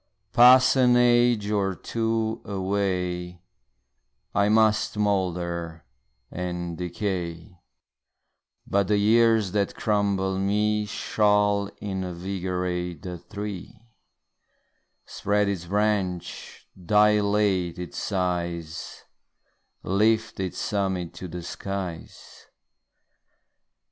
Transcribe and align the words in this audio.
Pass 0.33 0.75
an 0.75 0.97
age 0.97 1.51
or 1.51 1.75
two 1.75 2.41
away, 2.43 3.43
I 4.33 4.49
must 4.49 4.97
moulder 4.97 5.85
and 6.31 6.75
decay, 6.75 7.59
But 8.65 8.87
the 8.87 8.97
years 8.97 9.51
that 9.51 9.75
crumble 9.75 10.39
me 10.39 10.87
Shall 10.87 11.69
invigorate 11.79 13.03
the 13.03 13.19
tree, 13.19 13.79
Spread 15.05 15.47
its 15.47 15.65
branch, 15.65 16.65
dilate 16.83 17.77
its 17.77 17.99
size, 17.99 19.03
Lift 19.83 20.39
its 20.39 20.57
summit 20.57 21.13
to 21.13 21.27
the 21.27 21.43
skies. 21.43 22.47